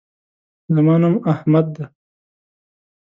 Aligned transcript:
زما 0.75 0.95
نوم 1.01 1.15
احمد 1.33 1.65
دے 1.75 1.85